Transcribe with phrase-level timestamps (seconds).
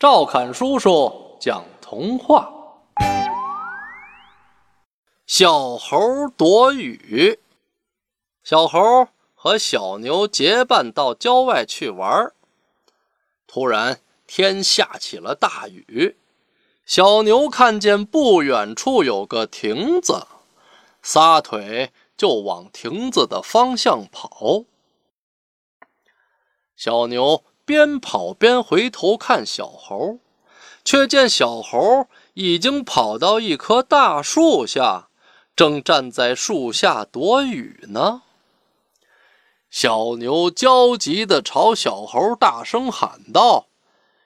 [0.00, 2.50] 赵侃叔叔讲童话：
[5.26, 7.38] 小猴躲雨。
[8.42, 12.32] 小猴和小牛结伴到郊外去玩，
[13.46, 16.16] 突然天下起了大雨。
[16.86, 20.26] 小牛看见不远处有个亭子，
[21.02, 24.64] 撒腿就往亭子的方向跑。
[26.74, 27.44] 小牛。
[27.70, 30.18] 边跑边回头看小猴，
[30.84, 35.06] 却见小猴已经跑到一棵大树下，
[35.54, 38.22] 正站在树下躲雨呢。
[39.70, 43.68] 小牛焦急地朝小猴大声喊道：“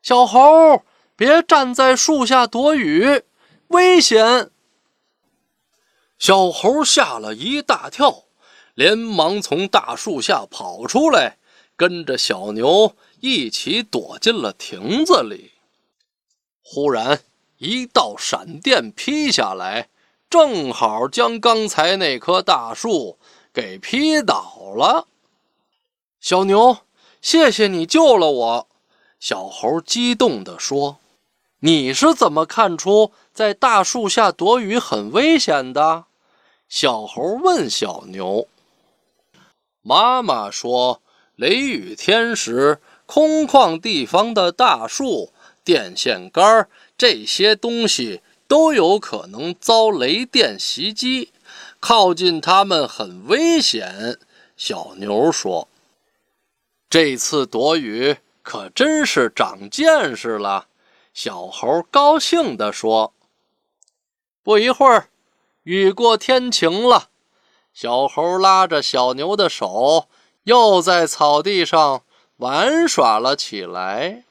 [0.00, 0.82] 小猴，
[1.14, 3.22] 别站在树下躲雨，
[3.68, 4.50] 危险！”
[6.18, 8.22] 小猴吓了一大跳，
[8.72, 11.36] 连忙从大树下跑出来，
[11.76, 12.96] 跟着小牛。
[13.20, 15.52] 一起躲进了亭子里。
[16.62, 17.22] 忽然，
[17.58, 19.88] 一道闪电劈下来，
[20.28, 23.18] 正好将刚才那棵大树
[23.52, 25.06] 给劈倒了。
[26.20, 26.78] 小牛，
[27.22, 28.68] 谢谢你救了我！
[29.20, 30.98] 小猴激动地说
[31.60, 36.04] ：“你是怎么看出在大树下躲雨很危险的？”
[36.68, 38.48] 小猴问小牛。
[39.82, 41.00] 妈妈说
[41.36, 45.32] ：“雷雨天时。”空旷地方的大树、
[45.64, 46.68] 电线杆
[46.98, 51.32] 这些东西都有可能遭雷电袭击，
[51.80, 54.18] 靠近它们很危险。
[54.56, 55.68] 小牛说
[56.90, 60.66] ：“这次躲雨可真是长见识了。”
[61.14, 63.12] 小猴高兴地说。
[64.42, 65.08] 不一会儿，
[65.64, 67.08] 雨过天晴了，
[67.74, 70.08] 小猴拉着小牛的手，
[70.44, 72.02] 又在草地上。
[72.38, 74.25] 玩耍了起来。